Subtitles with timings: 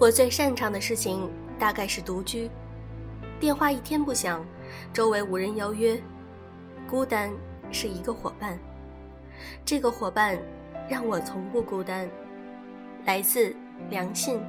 [0.00, 2.50] 我最擅长的事情大概是独居，
[3.38, 4.42] 电话一天不响，
[4.94, 6.00] 周围无人邀约，
[6.88, 7.30] 孤单
[7.70, 8.58] 是一个伙伴，
[9.62, 10.38] 这个伙伴
[10.88, 12.08] 让我从不孤单。
[13.04, 13.54] 来自
[13.90, 14.40] 梁信。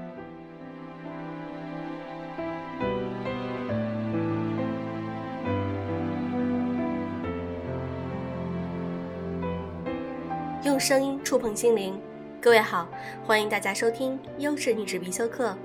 [10.63, 11.99] 用声音触碰心灵，
[12.41, 12.89] 各位好，
[13.23, 15.55] 欢迎大家收听优质女纸必修课，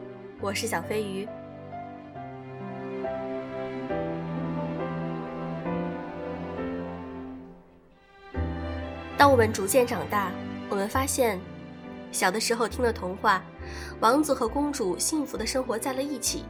[0.43, 1.27] 我是小飞鱼。
[9.17, 10.31] 当我们逐渐长大，
[10.69, 11.41] 我们发现，
[12.13, 13.43] 小的时候听的童话，
[14.01, 16.45] 王子和公主幸福的生活在了一起，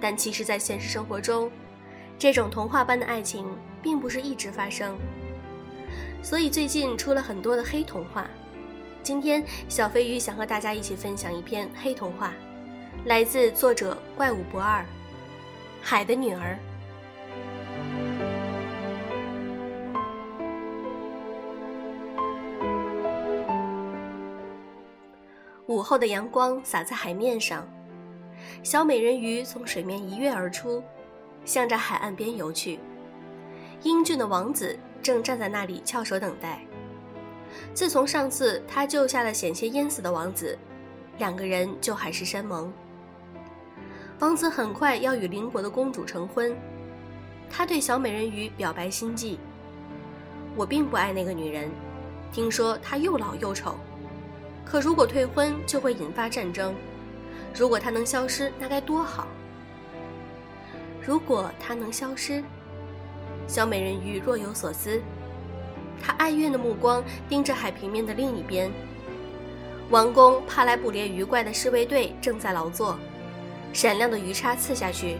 [0.00, 1.50] 但其实，在现实生活中，
[2.16, 3.44] 这种童话般的爱情
[3.82, 4.96] 并不是一直发生。
[6.22, 8.30] 所以最近出了很多的黑童话，
[9.02, 12.32] 今天小飞鱼想和大家一起分享一篇黑童话，
[13.04, 14.80] 来自作者怪物不二，
[15.82, 16.56] 《海的女儿》。
[25.66, 27.66] 午后的阳光洒在海面上，
[28.62, 30.80] 小美人鱼从水面一跃而出，
[31.44, 32.78] 向着海岸边游去。
[33.82, 34.78] 英俊的王子。
[35.02, 36.60] 正站在那里翘首等待。
[37.74, 40.58] 自从上次他救下了险些淹死的王子，
[41.18, 42.72] 两个人就海誓山盟。
[44.20, 46.54] 王子很快要与邻国的公主成婚，
[47.50, 49.38] 他对小美人鱼表白心迹
[50.54, 51.70] ：“我并不爱那个女人，
[52.30, 53.76] 听说她又老又丑。
[54.64, 56.74] 可如果退婚就会引发战争，
[57.52, 59.26] 如果她能消失，那该多好。
[61.04, 62.42] 如果她能消失。”
[63.48, 65.02] 小美人鱼若有所思，
[66.02, 68.70] 他哀怨的目光盯着海平面的另一边。
[69.90, 72.98] 王宫派来捕猎鱼怪的侍卫队正在劳作，
[73.72, 75.18] 闪亮的鱼叉刺下去，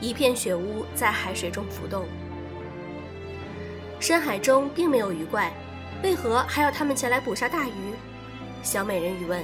[0.00, 2.04] 一片血污在海水中浮动。
[3.98, 5.52] 深海中并没有鱼怪，
[6.02, 7.94] 为何还要他们前来捕杀大鱼？
[8.62, 9.42] 小美人鱼问。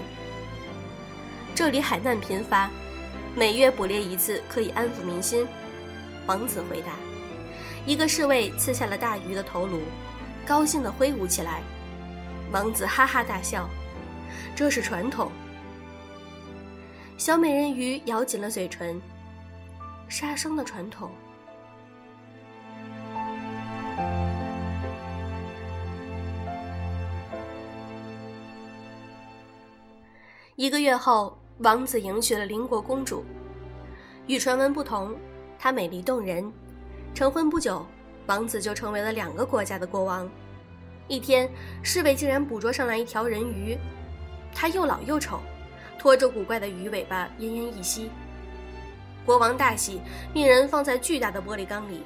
[1.54, 2.70] 这里海难频发，
[3.34, 5.46] 每月捕猎一次可以安抚民心。
[6.26, 6.92] 王子回答。
[7.86, 9.80] 一个侍卫刺下了大鱼的头颅，
[10.46, 11.62] 高兴地挥舞起来。
[12.50, 13.68] 王子哈哈大笑
[14.54, 15.30] ：“这是传统。”
[17.16, 19.00] 小美人鱼咬紧了嘴唇。
[20.08, 21.10] 杀生的传统。
[30.56, 33.24] 一个月后，王子迎娶了邻国公主。
[34.26, 35.16] 与传闻不同，
[35.58, 36.52] 她美丽动人。
[37.14, 37.84] 成婚不久，
[38.26, 40.28] 王子就成为了两个国家的国王。
[41.08, 41.50] 一天，
[41.82, 43.76] 侍卫竟然捕捉上来一条人鱼，
[44.54, 45.40] 它又老又丑，
[45.98, 48.10] 拖着古怪的鱼尾巴奄奄一息。
[49.26, 50.00] 国王大喜，
[50.32, 52.02] 命人放在巨大的玻璃缸里，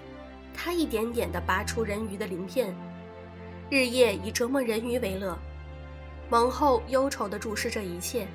[0.55, 2.75] 他一点点地拔出人鱼的鳞片，
[3.71, 5.39] 日夜以折磨人鱼为乐。
[6.31, 8.27] 王后忧愁地注视这一切。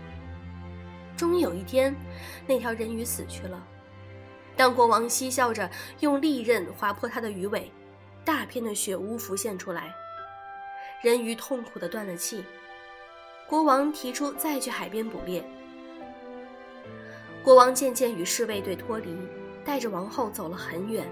[1.17, 1.93] 终于有一天，
[2.47, 3.61] 那条人鱼死去了。
[4.55, 5.69] 当国王嬉笑着
[6.01, 7.71] 用利刃划破它的鱼尾，
[8.23, 9.93] 大片的血污浮现出来，
[11.01, 12.43] 人鱼痛苦地断了气。
[13.47, 15.43] 国王提出再去海边捕猎。
[17.43, 19.17] 国王渐渐与侍卫队脱离，
[19.65, 21.05] 带着王后走了很远。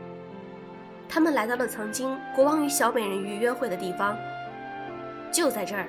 [1.08, 4.16] 他们来到了曾经国王与小美人鱼约会的地方，
[5.32, 5.88] 就在这儿。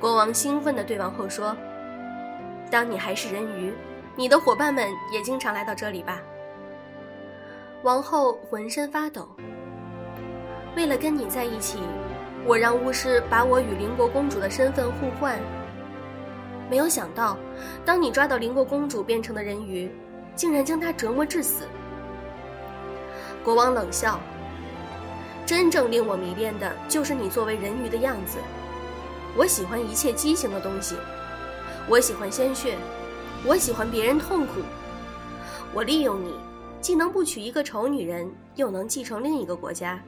[0.00, 1.56] 国王兴奋地对王后说
[2.70, 3.72] ：“当你还是人鱼，
[4.16, 6.20] 你的伙伴们也经常来到这里吧。”
[7.82, 9.28] 王后浑身发抖。
[10.76, 11.80] 为了跟你在一起，
[12.46, 15.40] 我让巫师把我与邻国公主的身份互换。
[16.70, 17.36] 没有想到，
[17.84, 19.90] 当你抓到邻国公主变成的人鱼，
[20.36, 21.64] 竟然将她折磨致死。
[23.44, 24.20] 国王冷笑
[25.44, 28.38] ：“真正令我迷恋的就是你作为人鱼的样子。
[29.36, 30.94] 我喜欢一切畸形的东西，
[31.88, 32.78] 我喜欢鲜血，
[33.44, 34.60] 我喜欢别人痛苦。
[35.74, 36.32] 我利用你。”
[36.82, 40.02] 既能不娶一个丑女人，又能继承另一个国家，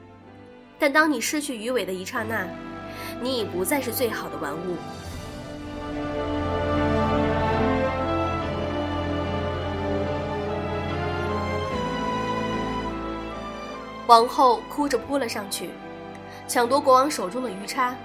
[0.77, 2.45] 但当你失去鱼尾的一刹那，
[3.21, 4.75] 你已不再是最好的玩物。
[14.07, 15.69] 王后哭着扑了上去，
[16.45, 17.95] 抢夺国王手中的鱼叉。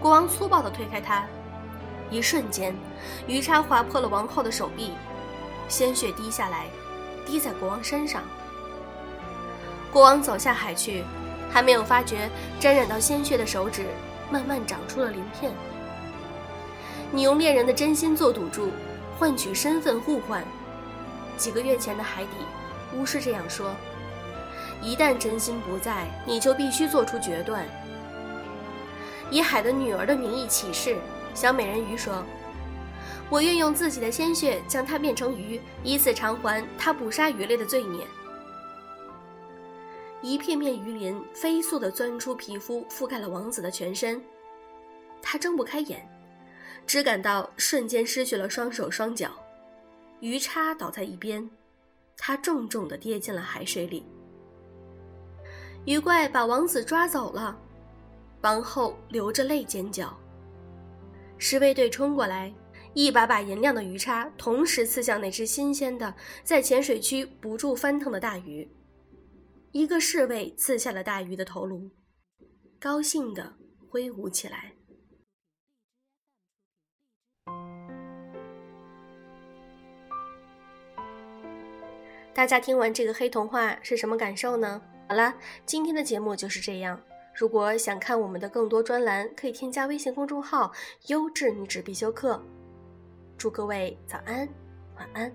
[0.00, 1.26] 国王粗暴地推开她，
[2.12, 2.72] 一瞬间，
[3.26, 4.92] 鱼叉划破了王后的手臂，
[5.66, 6.66] 鲜血滴下来。
[7.24, 8.22] 滴在国王身上。
[9.92, 11.04] 国王走下海去，
[11.50, 13.86] 还没有发觉沾染到鲜血的手指
[14.30, 15.52] 慢慢长出了鳞片。
[17.10, 18.70] 你用猎人的真心做赌注，
[19.18, 20.42] 换取身份互换。
[21.36, 22.30] 几个月前的海底，
[22.96, 23.74] 巫师这样说
[24.80, 27.66] ：“一旦真心不在，你就必须做出决断。”
[29.30, 30.96] 以海的女儿的名义起誓，
[31.34, 32.24] 小美人鱼说
[33.32, 38.06] ：“我愿用自己的鲜血将它变成鱼，以此偿还他捕杀鱼类的罪孽。”
[40.20, 44.22] 一片片鱼鳞飞速地钻出皮肤，覆盖了王子的全身。
[45.22, 46.06] 他睁不开眼，
[46.86, 49.30] 只感到瞬间失去了双手双脚。
[50.20, 51.48] 鱼叉倒在一边，
[52.18, 54.04] 他重重地跌进了海水里。
[55.86, 57.58] 鱼怪把王子抓走了。
[58.42, 60.14] 王后流着泪尖叫。
[61.38, 62.52] 侍卫队冲过来，
[62.94, 68.70] 一把把银亮的鱼叉同时刺向那只新鲜的在浅水区不住翻腾的大鱼。
[69.72, 71.90] 一个侍卫刺下了大鱼的头颅，
[72.78, 73.54] 高兴地
[73.88, 74.72] 挥舞起来。
[82.34, 84.82] 大家听完这个黑童话是什么感受呢？
[85.08, 85.34] 好了，
[85.64, 87.00] 今天的节目就是这样。
[87.34, 90.72] 如果想看我们的更多专栏，可以添加微信公众号
[91.08, 92.42] “优质女纸必修课”。
[93.42, 94.48] 祝各位早安，
[94.94, 95.32] 晚安。